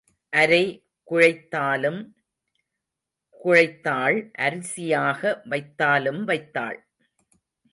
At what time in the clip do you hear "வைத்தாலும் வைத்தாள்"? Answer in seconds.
5.49-6.79